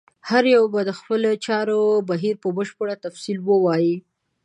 [0.29, 3.95] هر یو به د خپلو چارو بهیر په بشپړ تفصیل ووایي.